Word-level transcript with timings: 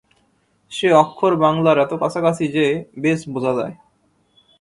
সে 0.71 0.87
অক্ষর 0.93 1.33
বাঙলার 1.35 1.77
এত 1.79 1.93
কাছাকাছি 2.01 2.45
যে, 2.47 2.65
বেশ 2.97 3.19
বোঝা 3.29 3.53
যায়। 3.53 3.75